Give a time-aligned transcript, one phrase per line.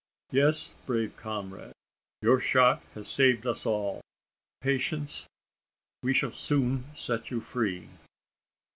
[0.31, 1.73] "Yes, brave comrade!
[2.23, 4.01] Your shot has saved us all.
[4.59, 5.27] Patience!
[6.01, 7.87] we shall soon set you free!"